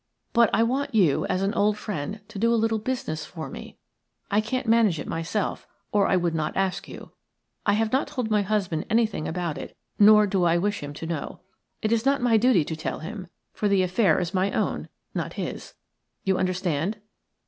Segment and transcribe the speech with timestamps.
[0.33, 3.77] But I want you, as an old friend, to do a little business for me.
[4.31, 7.11] I can't manage it myself, or I would not ask you.
[7.67, 11.05] I have not told my husband anything about it, nor do I wish him to
[11.05, 11.41] know.
[11.83, 15.33] It is not my duty to tell him, for the affair is my own, not
[15.33, 15.75] his.
[16.23, 16.97] You understand?"